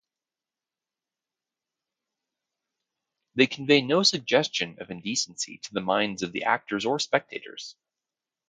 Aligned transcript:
They 3.35 3.45
convey 3.45 3.83
no 3.83 4.01
suggestion 4.01 4.77
of 4.79 4.89
indecency 4.89 5.59
to 5.59 5.73
the 5.75 5.81
minds 5.81 6.23
of 6.23 6.31
the 6.31 6.45
actors 6.45 6.85
or 6.87 6.97
spectators. 6.99 7.75